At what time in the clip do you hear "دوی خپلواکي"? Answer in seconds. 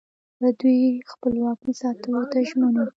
0.59-1.71